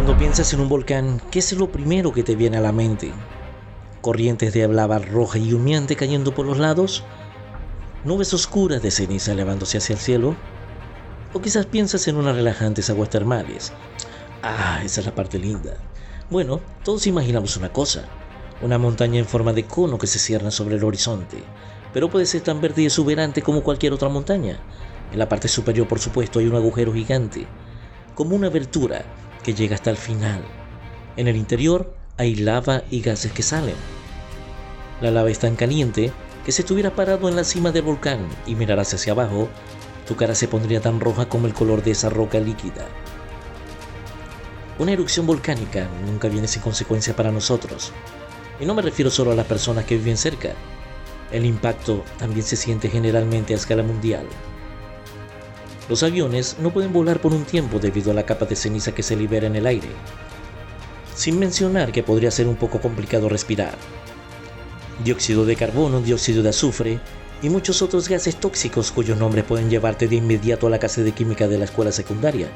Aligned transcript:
Cuando 0.00 0.16
piensas 0.16 0.50
en 0.54 0.60
un 0.60 0.70
volcán, 0.70 1.20
¿qué 1.30 1.40
es 1.40 1.52
lo 1.52 1.70
primero 1.70 2.10
que 2.10 2.22
te 2.22 2.34
viene 2.34 2.56
a 2.56 2.62
la 2.62 2.72
mente? 2.72 3.12
¿Corrientes 4.00 4.54
de 4.54 4.66
lava 4.66 4.98
roja 4.98 5.36
y 5.36 5.52
humeante 5.52 5.94
cayendo 5.94 6.34
por 6.34 6.46
los 6.46 6.56
lados? 6.56 7.04
¿Nubes 8.06 8.32
oscuras 8.32 8.80
de 8.80 8.90
ceniza 8.90 9.32
elevándose 9.32 9.76
hacia 9.76 9.92
el 9.92 9.98
cielo? 9.98 10.36
¿O 11.34 11.42
quizás 11.42 11.66
piensas 11.66 12.08
en 12.08 12.16
unas 12.16 12.34
relajantes 12.34 12.88
aguas 12.88 13.10
termales? 13.10 13.74
Ah, 14.42 14.80
esa 14.82 15.00
es 15.00 15.06
la 15.06 15.14
parte 15.14 15.38
linda. 15.38 15.76
Bueno, 16.30 16.62
todos 16.82 17.06
imaginamos 17.06 17.58
una 17.58 17.70
cosa, 17.70 18.06
una 18.62 18.78
montaña 18.78 19.18
en 19.18 19.26
forma 19.26 19.52
de 19.52 19.64
cono 19.64 19.98
que 19.98 20.06
se 20.06 20.18
cierra 20.18 20.50
sobre 20.50 20.76
el 20.76 20.84
horizonte, 20.84 21.42
pero 21.92 22.08
puede 22.08 22.24
ser 22.24 22.40
tan 22.40 22.62
verde 22.62 22.80
y 22.80 22.86
exuberante 22.86 23.42
como 23.42 23.62
cualquier 23.62 23.92
otra 23.92 24.08
montaña. 24.08 24.60
En 25.12 25.18
la 25.18 25.28
parte 25.28 25.48
superior, 25.48 25.86
por 25.86 26.00
supuesto, 26.00 26.38
hay 26.38 26.46
un 26.46 26.56
agujero 26.56 26.94
gigante, 26.94 27.46
como 28.14 28.34
una 28.34 28.46
abertura 28.46 29.04
que 29.42 29.54
llega 29.54 29.74
hasta 29.74 29.90
el 29.90 29.96
final. 29.96 30.42
En 31.16 31.28
el 31.28 31.36
interior 31.36 31.94
hay 32.16 32.34
lava 32.34 32.82
y 32.90 33.00
gases 33.00 33.32
que 33.32 33.42
salen. 33.42 33.76
La 35.00 35.10
lava 35.10 35.30
es 35.30 35.38
tan 35.38 35.56
caliente 35.56 36.12
que 36.44 36.52
si 36.52 36.62
estuvieras 36.62 36.92
parado 36.92 37.28
en 37.28 37.36
la 37.36 37.44
cima 37.44 37.72
del 37.72 37.82
volcán 37.82 38.26
y 38.46 38.54
miraras 38.54 38.92
hacia 38.94 39.12
abajo, 39.12 39.48
tu 40.06 40.16
cara 40.16 40.34
se 40.34 40.48
pondría 40.48 40.80
tan 40.80 41.00
roja 41.00 41.28
como 41.28 41.46
el 41.46 41.54
color 41.54 41.82
de 41.82 41.92
esa 41.92 42.10
roca 42.10 42.38
líquida. 42.40 42.86
Una 44.78 44.92
erupción 44.92 45.26
volcánica 45.26 45.88
nunca 46.06 46.28
viene 46.28 46.48
sin 46.48 46.62
consecuencia 46.62 47.14
para 47.14 47.30
nosotros. 47.30 47.92
Y 48.58 48.64
no 48.64 48.74
me 48.74 48.82
refiero 48.82 49.10
solo 49.10 49.32
a 49.32 49.34
las 49.34 49.46
personas 49.46 49.84
que 49.84 49.96
viven 49.96 50.16
cerca. 50.16 50.54
El 51.30 51.44
impacto 51.44 52.04
también 52.18 52.44
se 52.44 52.56
siente 52.56 52.88
generalmente 52.88 53.52
a 53.52 53.56
escala 53.56 53.82
mundial. 53.82 54.26
Los 55.90 56.04
aviones 56.04 56.56
no 56.60 56.72
pueden 56.72 56.92
volar 56.92 57.20
por 57.20 57.34
un 57.34 57.44
tiempo 57.44 57.80
debido 57.80 58.12
a 58.12 58.14
la 58.14 58.24
capa 58.24 58.46
de 58.46 58.54
ceniza 58.54 58.94
que 58.94 59.02
se 59.02 59.16
libera 59.16 59.48
en 59.48 59.56
el 59.56 59.66
aire, 59.66 59.88
sin 61.16 61.36
mencionar 61.36 61.90
que 61.90 62.04
podría 62.04 62.30
ser 62.30 62.46
un 62.46 62.54
poco 62.54 62.80
complicado 62.80 63.28
respirar. 63.28 63.74
Dióxido 65.02 65.44
de 65.44 65.56
carbono, 65.56 66.00
dióxido 66.00 66.44
de 66.44 66.50
azufre 66.50 67.00
y 67.42 67.48
muchos 67.48 67.82
otros 67.82 68.08
gases 68.08 68.36
tóxicos 68.36 68.92
cuyos 68.92 69.18
nombres 69.18 69.44
pueden 69.44 69.68
llevarte 69.68 70.06
de 70.06 70.14
inmediato 70.14 70.68
a 70.68 70.70
la 70.70 70.78
clase 70.78 71.02
de 71.02 71.10
química 71.10 71.48
de 71.48 71.58
la 71.58 71.64
escuela 71.64 71.90
secundaria. 71.90 72.46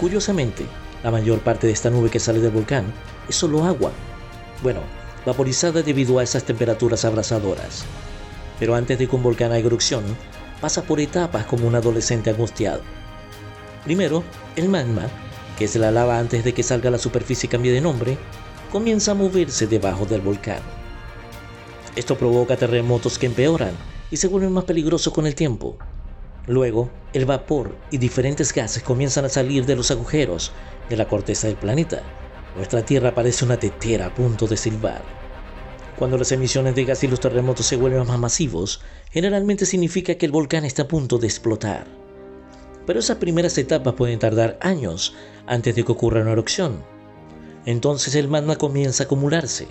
Curiosamente, 0.00 0.64
la 1.04 1.10
mayor 1.10 1.40
parte 1.40 1.66
de 1.66 1.74
esta 1.74 1.90
nube 1.90 2.08
que 2.08 2.18
sale 2.18 2.40
del 2.40 2.50
volcán 2.50 2.94
es 3.28 3.36
solo 3.36 3.62
agua. 3.62 3.92
Bueno, 4.62 4.80
vaporizada 5.26 5.82
debido 5.82 6.18
a 6.18 6.22
esas 6.22 6.44
temperaturas 6.44 7.04
abrasadoras. 7.04 7.84
Pero 8.58 8.74
antes 8.74 8.98
de 8.98 9.06
que 9.06 9.16
un 9.16 9.22
volcán 9.22 9.52
haga 9.52 9.66
erupción, 9.66 10.02
pasa 10.60 10.82
por 10.82 11.00
etapas 11.00 11.46
como 11.46 11.66
un 11.66 11.74
adolescente 11.74 12.30
angustiado. 12.30 12.80
Primero, 13.84 14.24
el 14.56 14.68
magma, 14.68 15.06
que 15.58 15.64
es 15.64 15.76
la 15.76 15.90
lava 15.90 16.18
antes 16.18 16.44
de 16.44 16.52
que 16.52 16.62
salga 16.62 16.88
a 16.88 16.92
la 16.92 16.98
superficie 16.98 17.46
y 17.46 17.50
cambie 17.50 17.72
de 17.72 17.80
nombre, 17.80 18.18
comienza 18.70 19.12
a 19.12 19.14
moverse 19.14 19.66
debajo 19.66 20.06
del 20.06 20.20
volcán. 20.20 20.60
Esto 21.94 22.18
provoca 22.18 22.56
terremotos 22.56 23.18
que 23.18 23.26
empeoran 23.26 23.72
y 24.10 24.16
se 24.16 24.28
vuelven 24.28 24.52
más 24.52 24.64
peligrosos 24.64 25.12
con 25.12 25.26
el 25.26 25.34
tiempo. 25.34 25.78
Luego, 26.46 26.90
el 27.12 27.24
vapor 27.24 27.76
y 27.90 27.98
diferentes 27.98 28.52
gases 28.52 28.82
comienzan 28.82 29.24
a 29.24 29.28
salir 29.28 29.66
de 29.66 29.76
los 29.76 29.90
agujeros 29.90 30.52
de 30.88 30.96
la 30.96 31.08
corteza 31.08 31.46
del 31.46 31.56
planeta. 31.56 32.02
Nuestra 32.54 32.84
Tierra 32.84 33.14
parece 33.14 33.44
una 33.44 33.58
tetera 33.58 34.06
a 34.06 34.14
punto 34.14 34.46
de 34.46 34.56
silbar. 34.56 35.02
Cuando 35.98 36.18
las 36.18 36.30
emisiones 36.30 36.74
de 36.74 36.84
gas 36.84 37.02
y 37.04 37.08
los 37.08 37.20
terremotos 37.20 37.64
se 37.64 37.76
vuelven 37.76 38.06
más 38.06 38.18
masivos, 38.18 38.82
generalmente 39.10 39.64
significa 39.64 40.16
que 40.16 40.26
el 40.26 40.32
volcán 40.32 40.66
está 40.66 40.82
a 40.82 40.88
punto 40.88 41.16
de 41.16 41.26
explotar. 41.26 41.86
Pero 42.86 43.00
esas 43.00 43.16
primeras 43.16 43.56
etapas 43.56 43.94
pueden 43.94 44.18
tardar 44.18 44.58
años 44.60 45.14
antes 45.46 45.74
de 45.74 45.84
que 45.84 45.92
ocurra 45.92 46.20
una 46.20 46.32
erupción. 46.32 46.84
Entonces 47.64 48.14
el 48.14 48.28
magma 48.28 48.56
comienza 48.56 49.04
a 49.04 49.06
acumularse. 49.06 49.68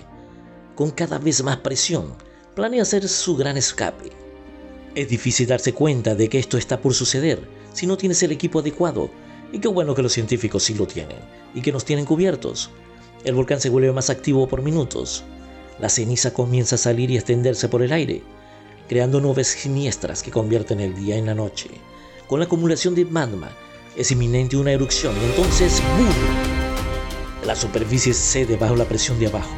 Con 0.74 0.90
cada 0.90 1.18
vez 1.18 1.44
más 1.44 1.58
presión, 1.58 2.14
planea 2.56 2.82
hacer 2.82 3.08
su 3.08 3.36
gran 3.36 3.56
escape. 3.56 4.10
Es 4.96 5.08
difícil 5.08 5.46
darse 5.46 5.74
cuenta 5.74 6.16
de 6.16 6.28
que 6.28 6.40
esto 6.40 6.58
está 6.58 6.80
por 6.80 6.92
suceder 6.92 7.40
si 7.72 7.86
no 7.86 7.96
tienes 7.96 8.22
el 8.22 8.32
equipo 8.32 8.58
adecuado, 8.58 9.10
y 9.52 9.60
qué 9.60 9.68
bueno 9.68 9.94
que 9.94 10.02
los 10.02 10.12
científicos 10.12 10.64
sí 10.64 10.74
lo 10.74 10.86
tienen, 10.86 11.18
y 11.54 11.60
que 11.60 11.70
nos 11.70 11.84
tienen 11.84 12.06
cubiertos. 12.06 12.70
El 13.22 13.34
volcán 13.34 13.60
se 13.60 13.68
vuelve 13.68 13.92
más 13.92 14.08
activo 14.10 14.48
por 14.48 14.62
minutos, 14.62 15.24
la 15.78 15.88
ceniza 15.88 16.32
comienza 16.32 16.76
a 16.76 16.78
salir 16.78 17.10
y 17.10 17.16
extenderse 17.16 17.68
por 17.68 17.82
el 17.82 17.92
aire, 17.92 18.22
creando 18.88 19.20
nubes 19.20 19.48
siniestras 19.48 20.22
que 20.22 20.30
convierten 20.30 20.80
el 20.80 20.94
día 20.94 21.16
en 21.16 21.26
la 21.26 21.34
noche. 21.34 21.70
Con 22.26 22.40
la 22.40 22.46
acumulación 22.46 22.94
de 22.94 23.04
magma 23.04 23.50
es 23.96 24.10
inminente 24.10 24.56
una 24.56 24.72
erupción 24.72 25.14
y 25.20 25.24
entonces 25.26 25.82
¡boom! 25.96 27.46
La 27.46 27.54
superficie 27.54 28.12
cede 28.14 28.56
bajo 28.56 28.74
la 28.74 28.84
presión 28.84 29.18
de 29.18 29.26
abajo. 29.26 29.54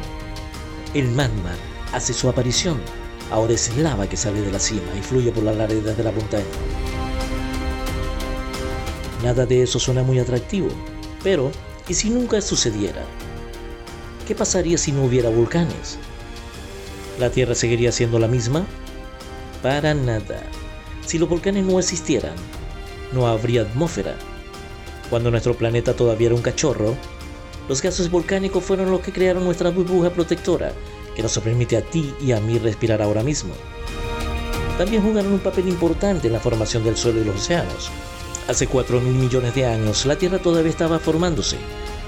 El 0.93 1.09
magma 1.09 1.55
hace 1.93 2.13
su 2.13 2.29
aparición. 2.29 2.79
Ahora 3.31 3.53
es 3.53 3.75
lava 3.77 4.07
que 4.07 4.17
sale 4.17 4.41
de 4.41 4.51
la 4.51 4.59
cima 4.59 4.91
y 4.97 5.01
fluye 5.01 5.31
por 5.31 5.43
las 5.43 5.55
laderas 5.55 5.95
de 5.95 6.03
la 6.03 6.11
montaña. 6.11 6.45
Nada 9.23 9.45
de 9.45 9.63
eso 9.63 9.79
suena 9.79 10.03
muy 10.03 10.19
atractivo, 10.19 10.69
pero 11.23 11.51
¿y 11.87 11.93
si 11.93 12.09
nunca 12.09 12.41
sucediera? 12.41 13.03
¿Qué 14.27 14.35
pasaría 14.35 14.77
si 14.77 14.91
no 14.91 15.05
hubiera 15.05 15.29
volcanes? 15.29 15.97
¿La 17.19 17.29
Tierra 17.29 17.53
seguiría 17.53 17.91
siendo 17.91 18.17
la 18.17 18.29
misma? 18.29 18.65
Para 19.61 19.93
nada. 19.93 20.41
Si 21.05 21.17
los 21.17 21.27
volcanes 21.27 21.65
no 21.65 21.77
existieran, 21.77 22.33
no 23.11 23.27
habría 23.27 23.63
atmósfera. 23.63 24.15
Cuando 25.09 25.29
nuestro 25.29 25.53
planeta 25.53 25.93
todavía 25.93 26.27
era 26.27 26.35
un 26.35 26.41
cachorro, 26.41 26.95
los 27.67 27.81
gases 27.81 28.09
volcánicos 28.09 28.63
fueron 28.63 28.89
los 28.89 29.01
que 29.01 29.11
crearon 29.11 29.43
nuestra 29.43 29.69
burbuja 29.69 30.11
protectora, 30.11 30.71
que 31.13 31.21
nos 31.21 31.37
permite 31.39 31.75
a 31.75 31.81
ti 31.81 32.13
y 32.21 32.31
a 32.31 32.39
mí 32.39 32.57
respirar 32.57 33.01
ahora 33.01 33.21
mismo. 33.21 33.53
También 34.77 35.03
jugaron 35.03 35.33
un 35.33 35.39
papel 35.39 35.67
importante 35.67 36.27
en 36.27 36.33
la 36.33 36.39
formación 36.39 36.85
del 36.85 36.95
suelo 36.95 37.19
y 37.19 37.25
los 37.25 37.35
océanos. 37.35 37.91
Hace 38.47 38.67
4 38.67 39.01
mil 39.01 39.15
millones 39.15 39.53
de 39.55 39.65
años, 39.65 40.05
la 40.05 40.15
Tierra 40.15 40.39
todavía 40.39 40.71
estaba 40.71 40.99
formándose. 40.99 41.57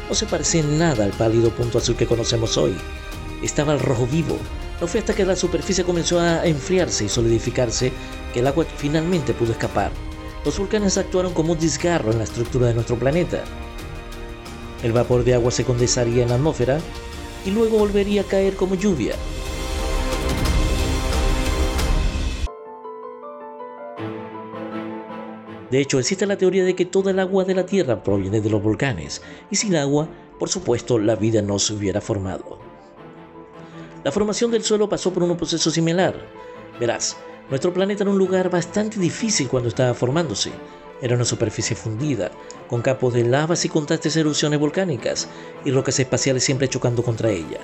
No 0.07 0.15
se 0.15 0.25
parece 0.25 0.59
en 0.59 0.77
nada 0.77 1.03
al 1.03 1.11
pálido 1.11 1.49
punto 1.49 1.79
azul 1.79 1.97
que 1.97 2.07
conocemos 2.07 2.57
hoy. 2.57 2.77
Estaba 3.41 3.73
el 3.73 3.79
rojo 3.79 4.07
vivo, 4.07 4.37
no 4.79 4.87
fue 4.87 4.99
hasta 4.99 5.13
que 5.13 5.25
la 5.25 5.35
superficie 5.35 5.83
comenzó 5.83 6.19
a 6.19 6.45
enfriarse 6.45 7.05
y 7.05 7.09
solidificarse 7.09 7.91
que 8.33 8.39
el 8.39 8.47
agua 8.47 8.65
finalmente 8.77 9.33
pudo 9.33 9.51
escapar. 9.51 9.91
Los 10.43 10.57
volcanes 10.57 10.97
actuaron 10.97 11.33
como 11.33 11.53
un 11.53 11.59
desgarro 11.59 12.11
en 12.11 12.17
la 12.17 12.23
estructura 12.23 12.67
de 12.67 12.73
nuestro 12.73 12.97
planeta. 12.97 13.43
El 14.81 14.91
vapor 14.91 15.23
de 15.23 15.35
agua 15.35 15.51
se 15.51 15.65
condensaría 15.65 16.23
en 16.23 16.29
la 16.29 16.35
atmósfera 16.35 16.79
y 17.45 17.51
luego 17.51 17.77
volvería 17.77 18.21
a 18.21 18.25
caer 18.25 18.55
como 18.55 18.73
lluvia. 18.73 19.13
De 25.69 25.79
hecho, 25.79 25.99
existe 25.99 26.25
la 26.25 26.37
teoría 26.37 26.65
de 26.65 26.75
que 26.75 26.85
toda 26.85 27.11
el 27.11 27.19
agua 27.19 27.45
de 27.45 27.55
la 27.55 27.65
Tierra 27.65 28.03
proviene 28.03 28.41
de 28.41 28.49
los 28.49 28.61
volcanes, 28.61 29.21
y 29.49 29.55
sin 29.55 29.75
agua, 29.75 30.09
por 30.37 30.49
supuesto, 30.49 30.99
la 30.99 31.15
vida 31.15 31.41
no 31.41 31.59
se 31.59 31.73
hubiera 31.73 32.01
formado. 32.01 32.70
La 34.03 34.11
formación 34.11 34.49
del 34.49 34.63
suelo 34.63 34.89
pasó 34.89 35.13
por 35.13 35.21
un 35.21 35.37
proceso 35.37 35.69
similar. 35.69 36.15
Verás, 36.79 37.17
nuestro 37.49 37.71
planeta 37.71 38.03
era 38.03 38.09
un 38.09 38.17
lugar 38.17 38.49
bastante 38.49 38.99
difícil 38.99 39.47
cuando 39.47 39.69
estaba 39.69 39.93
formándose. 39.93 40.51
Era 41.03 41.15
una 41.15 41.25
superficie 41.25 41.75
fundida, 41.75 42.31
con 42.67 42.81
capos 42.81 43.13
de 43.13 43.23
lavas 43.23 43.63
y 43.63 43.69
constantes 43.69 44.15
erupciones 44.15 44.59
volcánicas, 44.59 45.27
y 45.63 45.71
rocas 45.71 45.99
espaciales 45.99 46.43
siempre 46.43 46.67
chocando 46.67 47.03
contra 47.03 47.29
ella. 47.29 47.59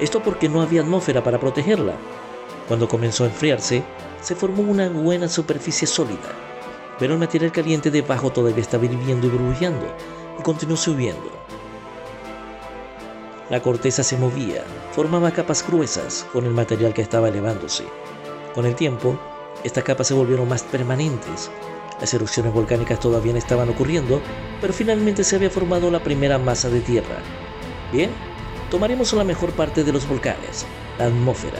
Esto 0.00 0.22
porque 0.22 0.48
no 0.48 0.62
había 0.62 0.80
atmósfera 0.80 1.22
para 1.22 1.38
protegerla. 1.38 1.96
Cuando 2.66 2.88
comenzó 2.88 3.24
a 3.24 3.26
enfriarse, 3.28 3.82
se 4.22 4.34
formó 4.34 4.62
una 4.62 4.88
buena 4.88 5.28
superficie 5.28 5.86
sólida, 5.86 6.32
pero 6.98 7.12
el 7.12 7.20
material 7.20 7.52
caliente 7.52 7.90
debajo 7.90 8.30
todavía 8.32 8.62
estaba 8.62 8.86
hirviendo 8.86 9.26
y 9.26 9.30
burbujeando, 9.30 9.84
y 10.38 10.42
continuó 10.42 10.78
subiendo. 10.78 11.30
La 13.52 13.60
corteza 13.60 14.02
se 14.02 14.16
movía, 14.16 14.64
formaba 14.92 15.30
capas 15.30 15.62
gruesas 15.68 16.26
con 16.32 16.46
el 16.46 16.52
material 16.52 16.94
que 16.94 17.02
estaba 17.02 17.28
elevándose. 17.28 17.84
Con 18.54 18.64
el 18.64 18.74
tiempo, 18.74 19.20
estas 19.62 19.84
capas 19.84 20.06
se 20.06 20.14
volvieron 20.14 20.48
más 20.48 20.62
permanentes. 20.62 21.50
Las 22.00 22.14
erupciones 22.14 22.54
volcánicas 22.54 22.98
todavía 22.98 23.36
estaban 23.36 23.68
ocurriendo, 23.68 24.22
pero 24.58 24.72
finalmente 24.72 25.22
se 25.22 25.36
había 25.36 25.50
formado 25.50 25.90
la 25.90 26.02
primera 26.02 26.38
masa 26.38 26.70
de 26.70 26.80
tierra. 26.80 27.18
Bien, 27.92 28.08
tomaremos 28.70 29.12
la 29.12 29.22
mejor 29.22 29.50
parte 29.50 29.84
de 29.84 29.92
los 29.92 30.08
volcanes, 30.08 30.64
la 30.98 31.08
atmósfera. 31.08 31.58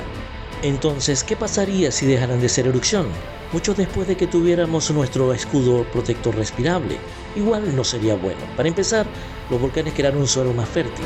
Entonces, 0.62 1.22
¿qué 1.22 1.36
pasaría 1.36 1.92
si 1.92 2.06
dejaran 2.06 2.40
de 2.40 2.48
ser 2.48 2.68
erupción? 2.68 3.08
Mucho 3.52 3.74
después 3.74 4.08
de 4.08 4.16
que 4.16 4.26
tuviéramos 4.26 4.90
nuestro 4.92 5.34
escudo 5.34 5.84
protector 5.92 6.34
respirable. 6.36 6.96
Igual 7.36 7.76
no 7.76 7.84
sería 7.84 8.14
bueno. 8.14 8.40
Para 8.56 8.70
empezar, 8.70 9.04
los 9.50 9.60
volcanes 9.60 9.92
crearon 9.92 10.22
un 10.22 10.26
suelo 10.26 10.54
más 10.54 10.70
fértil. 10.70 11.04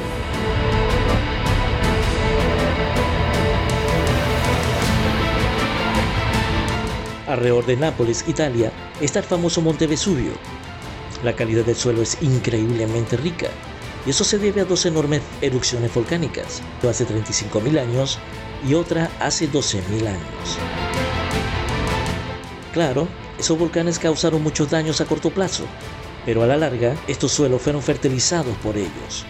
Alrededor 7.26 7.67
de 7.67 7.76
Nápoles, 7.76 8.25
Italia, 8.28 8.73
está 9.00 9.19
el 9.19 9.25
famoso 9.25 9.61
Monte 9.61 9.87
Vesubio. 9.87 10.32
La 11.25 11.34
calidad 11.34 11.64
del 11.64 11.75
suelo 11.75 12.02
es 12.02 12.19
increíblemente 12.20 13.17
rica, 13.17 13.49
y 14.06 14.11
eso 14.11 14.23
se 14.23 14.38
debe 14.38 14.61
a 14.61 14.64
dos 14.64 14.87
enormes 14.87 15.23
erupciones 15.40 15.93
volcánicas, 15.93 16.62
una 16.82 16.90
hace 16.90 17.06
35.000 17.06 17.81
años 17.81 18.19
y 18.67 18.75
otra 18.75 19.11
hace 19.19 19.50
12.000 19.50 20.06
años. 20.06 20.58
Claro, 22.73 23.08
esos 23.38 23.58
volcanes 23.58 23.99
causaron 23.99 24.43
muchos 24.43 24.70
daños 24.70 25.00
a 25.00 25.06
corto 25.06 25.31
plazo, 25.31 25.64
pero 26.25 26.43
a 26.43 26.46
la 26.46 26.56
larga 26.56 26.94
estos 27.08 27.32
suelos 27.32 27.62
fueron 27.62 27.82
fertilizados 27.82 28.56
por 28.58 28.76
ellos. 28.76 29.26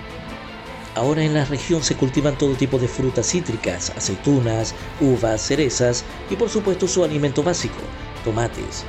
Ahora 0.96 1.22
en 1.22 1.34
la 1.34 1.44
región 1.44 1.84
se 1.84 1.94
cultivan 1.94 2.38
todo 2.38 2.54
tipo 2.54 2.78
de 2.78 2.88
frutas 2.88 3.26
cítricas, 3.26 3.92
aceitunas, 3.94 4.74
uvas, 4.98 5.42
cerezas 5.42 6.04
y 6.30 6.36
por 6.36 6.48
supuesto 6.48 6.88
su 6.88 7.04
alimento 7.04 7.42
básico, 7.42 7.82
tomates. 8.24 8.82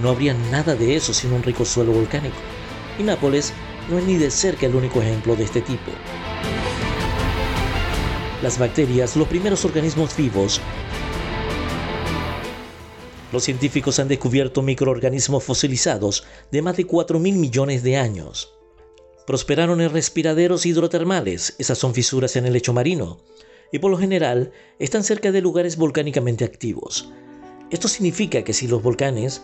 No 0.00 0.08
habría 0.08 0.32
nada 0.50 0.74
de 0.74 0.96
eso 0.96 1.12
sin 1.12 1.34
un 1.34 1.42
rico 1.42 1.66
suelo 1.66 1.92
volcánico. 1.92 2.36
Y 2.98 3.02
Nápoles 3.02 3.52
no 3.90 3.98
es 3.98 4.04
ni 4.04 4.16
de 4.16 4.30
cerca 4.30 4.64
el 4.64 4.74
único 4.74 5.02
ejemplo 5.02 5.36
de 5.36 5.44
este 5.44 5.60
tipo. 5.60 5.92
Las 8.42 8.58
bacterias, 8.58 9.14
los 9.14 9.28
primeros 9.28 9.62
organismos 9.66 10.16
vivos, 10.16 10.62
los 13.30 13.44
científicos 13.44 13.98
han 13.98 14.08
descubierto 14.08 14.62
microorganismos 14.62 15.44
fosilizados 15.44 16.24
de 16.50 16.62
más 16.62 16.78
de 16.78 16.86
4 16.86 17.18
mil 17.18 17.36
millones 17.36 17.82
de 17.82 17.98
años. 17.98 18.55
Prosperaron 19.26 19.80
en 19.80 19.90
respiraderos 19.90 20.66
hidrotermales, 20.66 21.56
esas 21.58 21.78
son 21.78 21.94
fisuras 21.94 22.36
en 22.36 22.46
el 22.46 22.52
lecho 22.52 22.72
marino, 22.72 23.18
y 23.72 23.80
por 23.80 23.90
lo 23.90 23.98
general 23.98 24.52
están 24.78 25.02
cerca 25.02 25.32
de 25.32 25.40
lugares 25.40 25.76
volcánicamente 25.76 26.44
activos. 26.44 27.10
Esto 27.70 27.88
significa 27.88 28.44
que 28.44 28.52
si 28.52 28.68
los 28.68 28.82
volcanes 28.82 29.42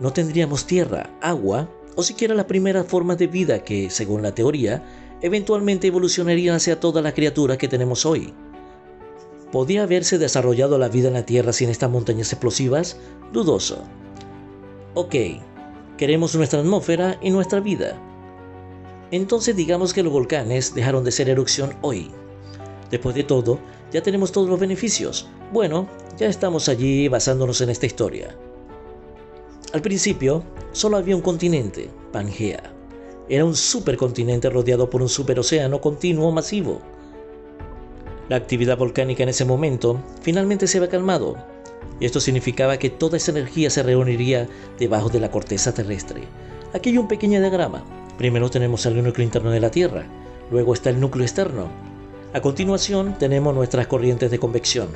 no 0.00 0.14
tendríamos 0.14 0.66
tierra, 0.66 1.10
agua 1.20 1.68
o 1.94 2.02
siquiera 2.02 2.34
las 2.34 2.46
primeras 2.46 2.86
formas 2.86 3.18
de 3.18 3.26
vida 3.26 3.62
que, 3.62 3.90
según 3.90 4.22
la 4.22 4.34
teoría, 4.34 4.82
eventualmente 5.20 5.88
evolucionarían 5.88 6.56
hacia 6.56 6.80
todas 6.80 7.04
las 7.04 7.12
criaturas 7.12 7.58
que 7.58 7.68
tenemos 7.68 8.06
hoy. 8.06 8.32
¿Podía 9.52 9.82
haberse 9.82 10.16
desarrollado 10.16 10.78
la 10.78 10.88
vida 10.88 11.08
en 11.08 11.14
la 11.14 11.26
Tierra 11.26 11.52
sin 11.52 11.68
estas 11.68 11.90
montañas 11.90 12.32
explosivas? 12.32 12.96
Dudoso. 13.34 13.84
Ok, 14.94 15.14
queremos 15.98 16.34
nuestra 16.34 16.60
atmósfera 16.60 17.18
y 17.20 17.30
nuestra 17.30 17.60
vida. 17.60 18.00
Entonces 19.12 19.54
digamos 19.54 19.92
que 19.92 20.02
los 20.02 20.12
volcanes 20.12 20.74
dejaron 20.74 21.04
de 21.04 21.12
ser 21.12 21.28
erupción 21.28 21.74
hoy. 21.82 22.10
Después 22.90 23.14
de 23.14 23.24
todo, 23.24 23.60
ya 23.92 24.02
tenemos 24.02 24.32
todos 24.32 24.48
los 24.48 24.58
beneficios. 24.58 25.28
Bueno, 25.52 25.86
ya 26.16 26.28
estamos 26.28 26.68
allí 26.70 27.08
basándonos 27.08 27.60
en 27.60 27.68
esta 27.68 27.84
historia. 27.84 28.34
Al 29.74 29.82
principio, 29.82 30.42
solo 30.72 30.96
había 30.96 31.14
un 31.14 31.20
continente, 31.20 31.90
Pangea. 32.10 32.74
Era 33.28 33.44
un 33.44 33.54
supercontinente 33.54 34.48
rodeado 34.48 34.88
por 34.88 35.02
un 35.02 35.10
superocéano 35.10 35.80
continuo 35.80 36.32
masivo. 36.32 36.80
La 38.30 38.36
actividad 38.36 38.78
volcánica 38.78 39.22
en 39.22 39.28
ese 39.28 39.44
momento 39.44 40.02
finalmente 40.22 40.66
se 40.66 40.78
había 40.78 40.88
calmado, 40.88 41.36
y 42.00 42.06
esto 42.06 42.18
significaba 42.18 42.78
que 42.78 42.88
toda 42.88 43.18
esa 43.18 43.30
energía 43.30 43.68
se 43.68 43.82
reuniría 43.82 44.48
debajo 44.78 45.10
de 45.10 45.20
la 45.20 45.30
corteza 45.30 45.74
terrestre. 45.74 46.22
Aquí 46.72 46.90
hay 46.90 46.98
un 46.98 47.08
pequeño 47.08 47.40
diagrama. 47.40 47.84
Primero 48.18 48.50
tenemos 48.50 48.84
el 48.86 49.02
núcleo 49.02 49.24
interno 49.24 49.50
de 49.50 49.60
la 49.60 49.70
Tierra, 49.70 50.04
luego 50.50 50.74
está 50.74 50.90
el 50.90 51.00
núcleo 51.00 51.24
externo. 51.24 51.70
A 52.34 52.40
continuación 52.40 53.16
tenemos 53.18 53.54
nuestras 53.54 53.86
corrientes 53.86 54.30
de 54.30 54.38
convección. 54.38 54.88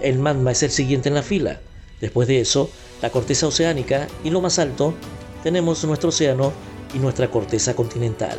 El 0.00 0.18
magma 0.18 0.52
es 0.52 0.62
el 0.62 0.70
siguiente 0.70 1.08
en 1.08 1.14
la 1.14 1.22
fila. 1.22 1.60
Después 2.00 2.28
de 2.28 2.40
eso, 2.40 2.70
la 3.02 3.10
corteza 3.10 3.46
oceánica 3.46 4.06
y 4.24 4.30
lo 4.30 4.40
más 4.40 4.58
alto, 4.58 4.94
tenemos 5.42 5.84
nuestro 5.84 6.10
océano 6.10 6.52
y 6.94 6.98
nuestra 6.98 7.30
corteza 7.30 7.74
continental. 7.74 8.38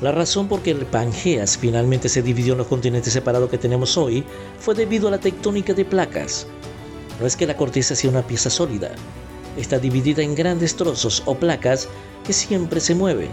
La 0.00 0.12
razón 0.12 0.48
por 0.48 0.60
que 0.60 0.70
el 0.70 0.86
Pangeas 0.86 1.58
finalmente 1.58 2.08
se 2.08 2.22
dividió 2.22 2.52
en 2.52 2.58
los 2.58 2.66
continentes 2.66 3.12
separados 3.12 3.50
que 3.50 3.58
tenemos 3.58 3.98
hoy 3.98 4.24
fue 4.58 4.74
debido 4.74 5.08
a 5.08 5.10
la 5.10 5.20
tectónica 5.20 5.74
de 5.74 5.84
placas. 5.84 6.46
No 7.20 7.26
es 7.26 7.36
que 7.36 7.46
la 7.46 7.56
corteza 7.56 7.94
sea 7.94 8.08
una 8.08 8.26
pieza 8.26 8.48
sólida, 8.48 8.92
está 9.60 9.78
dividida 9.78 10.22
en 10.22 10.34
grandes 10.34 10.76
trozos 10.76 11.22
o 11.26 11.34
placas 11.34 11.88
que 12.24 12.32
siempre 12.32 12.80
se 12.80 12.94
mueven. 12.94 13.30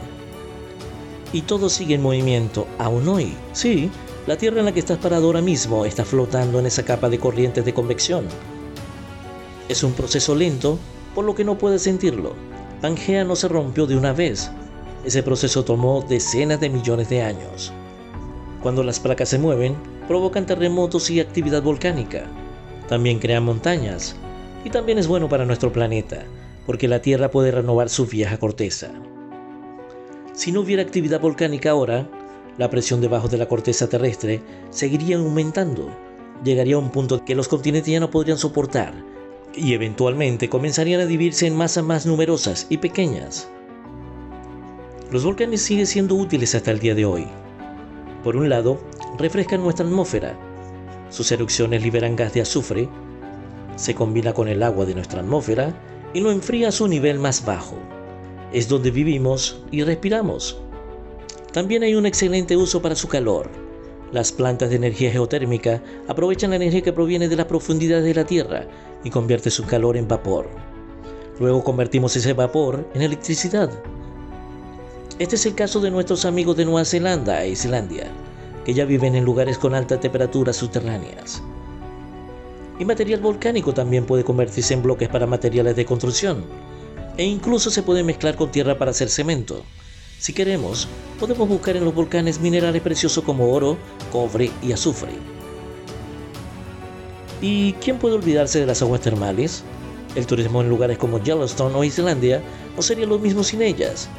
Y 1.33 1.41
todo 1.41 1.69
sigue 1.69 1.95
en 1.95 2.01
movimiento, 2.01 2.67
aún 2.77 3.07
hoy. 3.07 3.33
Sí, 3.53 3.89
la 4.27 4.37
Tierra 4.37 4.59
en 4.59 4.65
la 4.65 4.71
que 4.71 4.79
estás 4.79 4.97
parado 4.97 5.27
ahora 5.27 5.41
mismo 5.41 5.85
está 5.85 6.05
flotando 6.05 6.59
en 6.59 6.65
esa 6.65 6.83
capa 6.83 7.09
de 7.09 7.19
corrientes 7.19 7.65
de 7.65 7.73
convección. 7.73 8.25
Es 9.69 9.83
un 9.83 9.93
proceso 9.93 10.35
lento, 10.35 10.79
por 11.13 11.25
lo 11.25 11.35
que 11.35 11.43
no 11.43 11.57
puedes 11.57 11.81
sentirlo. 11.81 12.33
Pangea 12.81 13.23
no 13.23 13.35
se 13.35 13.47
rompió 13.47 13.87
de 13.87 13.97
una 13.97 14.13
vez, 14.13 14.51
ese 15.07 15.23
proceso 15.23 15.63
tomó 15.63 16.01
decenas 16.01 16.59
de 16.59 16.69
millones 16.69 17.07
de 17.09 17.21
años. 17.21 17.71
Cuando 18.61 18.83
las 18.83 18.99
placas 18.99 19.29
se 19.29 19.39
mueven, 19.39 19.75
provocan 20.07 20.45
terremotos 20.45 21.09
y 21.09 21.21
actividad 21.21 21.63
volcánica. 21.63 22.25
También 22.89 23.19
crean 23.19 23.45
montañas. 23.45 24.17
Y 24.67 24.69
también 24.69 24.97
es 24.97 25.07
bueno 25.07 25.29
para 25.29 25.45
nuestro 25.45 25.71
planeta, 25.71 26.25
porque 26.65 26.89
la 26.89 27.01
Tierra 27.01 27.31
puede 27.31 27.51
renovar 27.51 27.87
su 27.87 28.05
vieja 28.05 28.37
corteza. 28.37 28.91
Si 30.33 30.51
no 30.51 30.59
hubiera 30.59 30.81
actividad 30.81 31.21
volcánica 31.21 31.69
ahora, 31.69 32.05
la 32.57 32.69
presión 32.69 32.99
debajo 32.99 33.29
de 33.29 33.37
la 33.37 33.47
corteza 33.47 33.87
terrestre 33.87 34.41
seguiría 34.69 35.15
aumentando. 35.15 35.89
Llegaría 36.43 36.75
a 36.75 36.79
un 36.79 36.91
punto 36.91 37.23
que 37.23 37.33
los 37.33 37.47
continentes 37.47 37.93
ya 37.93 38.01
no 38.01 38.11
podrían 38.11 38.37
soportar 38.37 38.93
y 39.55 39.71
eventualmente 39.71 40.49
comenzarían 40.49 40.99
a 40.99 41.05
dividirse 41.05 41.47
en 41.47 41.55
masas 41.55 41.85
más 41.85 42.05
numerosas 42.05 42.67
y 42.69 42.79
pequeñas. 42.79 43.47
Los 45.11 45.23
volcanes 45.23 45.61
siguen 45.61 45.87
siendo 45.87 46.15
útiles 46.15 46.55
hasta 46.55 46.71
el 46.71 46.79
día 46.79 46.93
de 46.93 47.05
hoy. 47.05 47.25
Por 48.21 48.35
un 48.35 48.49
lado, 48.49 48.81
refrescan 49.17 49.63
nuestra 49.63 49.85
atmósfera. 49.85 50.37
Sus 51.09 51.31
erupciones 51.31 51.81
liberan 51.83 52.17
gas 52.17 52.33
de 52.33 52.41
azufre, 52.41 52.89
se 53.77 53.95
combina 53.95 54.33
con 54.33 54.49
el 54.49 54.61
agua 54.61 54.85
de 54.85 54.93
nuestra 54.93 55.21
atmósfera 55.21 55.73
y 56.13 56.19
lo 56.19 56.31
enfría 56.31 56.67
a 56.67 56.73
su 56.73 56.89
nivel 56.89 57.19
más 57.19 57.45
bajo. 57.45 57.77
Es 58.51 58.67
donde 58.67 58.91
vivimos 58.91 59.63
y 59.71 59.83
respiramos. 59.83 60.59
También 61.53 61.83
hay 61.83 61.95
un 61.95 62.05
excelente 62.05 62.57
uso 62.57 62.81
para 62.81 62.95
su 62.95 63.07
calor. 63.07 63.49
Las 64.11 64.33
plantas 64.33 64.69
de 64.69 64.75
energía 64.75 65.11
geotérmica 65.11 65.81
aprovechan 66.09 66.49
la 66.49 66.57
energía 66.57 66.81
que 66.81 66.91
proviene 66.91 67.29
de 67.29 67.37
las 67.37 67.45
profundidades 67.45 68.03
de 68.03 68.13
la 68.13 68.25
Tierra 68.25 68.67
y 69.05 69.09
convierte 69.09 69.49
su 69.49 69.65
calor 69.65 69.95
en 69.95 70.09
vapor. 70.09 70.49
Luego 71.39 71.63
convertimos 71.63 72.13
ese 72.17 72.33
vapor 72.33 72.85
en 72.93 73.03
electricidad 73.03 73.71
este 75.19 75.35
es 75.35 75.47
el 75.47 75.55
caso 75.55 75.79
de 75.79 75.89
nuestros 75.89 76.25
amigos 76.25 76.57
de 76.57 76.65
Nueva 76.65 76.85
Zelanda 76.85 77.43
e 77.43 77.49
Islandia, 77.49 78.05
que 78.63 78.75
ya 78.75 78.85
viven 78.85 79.15
en 79.15 79.25
lugares 79.25 79.57
con 79.57 79.73
altas 79.73 79.99
temperaturas 79.99 80.57
subterráneas. 80.57 81.41
Y 82.79 82.85
material 82.85 83.21
volcánico 83.21 83.73
también 83.73 84.05
puede 84.05 84.23
convertirse 84.23 84.73
en 84.73 84.83
bloques 84.83 85.09
para 85.09 85.25
materiales 85.25 85.75
de 85.75 85.85
construcción, 85.85 86.45
e 87.17 87.23
incluso 87.25 87.71
se 87.71 87.83
puede 87.83 88.03
mezclar 88.03 88.35
con 88.35 88.51
tierra 88.51 88.77
para 88.77 88.91
hacer 88.91 89.09
cemento. 89.09 89.63
Si 90.19 90.33
queremos, 90.33 90.87
podemos 91.19 91.47
buscar 91.47 91.75
en 91.75 91.85
los 91.85 91.93
volcanes 91.93 92.39
minerales 92.39 92.81
preciosos 92.81 93.23
como 93.23 93.51
oro, 93.51 93.77
cobre 94.11 94.51
y 94.61 94.71
azufre. 94.71 95.11
¿Y 97.41 97.73
quién 97.73 97.99
puede 97.99 98.15
olvidarse 98.15 98.59
de 98.59 98.65
las 98.65 98.81
aguas 98.81 99.01
termales? 99.01 99.63
El 100.15 100.25
turismo 100.25 100.61
en 100.61 100.69
lugares 100.69 100.97
como 100.97 101.21
Yellowstone 101.21 101.75
o 101.75 101.83
Islandia 101.83 102.41
no 102.75 102.81
sería 102.81 103.05
lo 103.05 103.19
mismo 103.19 103.43
sin 103.43 103.61
ellas. 103.61 104.09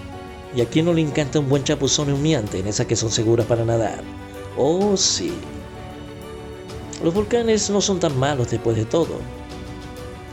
¿Y 0.55 0.61
a 0.61 0.67
quién 0.67 0.85
no 0.85 0.93
le 0.93 1.01
encanta 1.01 1.41
un 1.41 1.49
buen 1.49 1.65
chapuzón 1.65 2.13
humeante 2.13 2.61
en 2.61 2.69
esas 2.69 2.87
que 2.87 2.97
son 2.97 3.11
seguras 3.11 3.47
para 3.47 3.65
nadar? 3.65 4.03
Oh, 4.57 4.97
sí. 4.97 5.33
Los 7.03 7.15
volcanes 7.15 7.71
no 7.71 7.81
son 7.81 8.01
tan 8.01 8.19
malos 8.19 8.51
después 8.51 8.77
de 8.77 8.85
todo. 8.85 9.21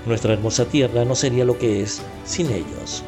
Nuestra 0.05 0.33
hermosa 0.33 0.65
tierra 0.65 1.05
no 1.05 1.15
sería 1.15 1.45
lo 1.45 1.57
que 1.57 1.81
es 1.81 2.01
sin 2.25 2.51
ellos. 2.51 3.03